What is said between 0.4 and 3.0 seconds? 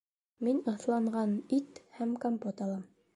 Мин ыҫланған ит һәм компот алам